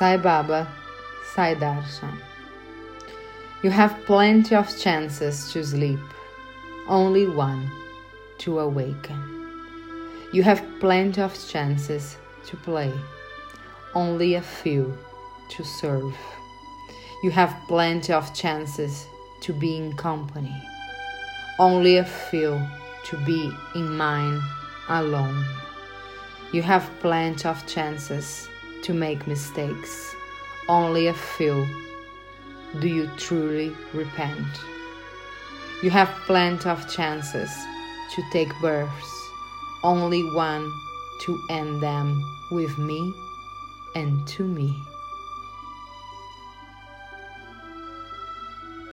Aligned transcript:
Sai 0.00 0.16
Baba, 0.16 0.66
Sai 1.34 1.54
Darshan. 1.56 2.16
You 3.62 3.68
have 3.68 3.94
plenty 4.06 4.54
of 4.54 4.66
chances 4.80 5.52
to 5.52 5.62
sleep, 5.62 6.00
only 6.88 7.26
one 7.26 7.70
to 8.38 8.60
awaken. 8.60 9.20
You 10.32 10.42
have 10.42 10.64
plenty 10.80 11.20
of 11.20 11.36
chances 11.46 12.16
to 12.46 12.56
play, 12.56 12.90
only 13.94 14.36
a 14.36 14.40
few 14.40 14.96
to 15.50 15.64
serve. 15.64 16.16
You 17.22 17.30
have 17.32 17.54
plenty 17.68 18.14
of 18.14 18.32
chances 18.32 19.06
to 19.42 19.52
be 19.52 19.76
in 19.76 19.92
company, 19.98 20.62
only 21.58 21.98
a 21.98 22.06
few 22.06 22.58
to 23.04 23.16
be 23.26 23.52
in 23.74 23.98
mine 23.98 24.40
alone. 24.88 25.44
You 26.52 26.62
have 26.62 26.88
plenty 27.00 27.46
of 27.46 27.66
chances 27.66 28.48
to 28.82 28.94
make 28.94 29.26
mistakes, 29.26 30.14
only 30.68 31.06
a 31.08 31.14
few 31.14 31.66
do 32.78 32.88
you 32.88 33.10
truly 33.16 33.72
repent. 33.92 34.46
You 35.82 35.90
have 35.90 36.08
plenty 36.26 36.68
of 36.68 36.88
chances 36.90 37.50
to 38.14 38.22
take 38.32 38.52
births, 38.60 39.30
only 39.82 40.22
one 40.32 40.70
to 41.22 41.40
end 41.50 41.82
them 41.82 42.22
with 42.50 42.76
me 42.78 43.12
and 43.94 44.26
to 44.28 44.44
me. 44.44 44.82